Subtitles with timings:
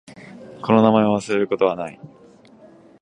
[0.63, 1.99] この名前を忘れることはない。